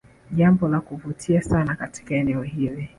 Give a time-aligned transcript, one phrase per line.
[0.31, 2.89] Jambo la kuvutia sana katika eneo hili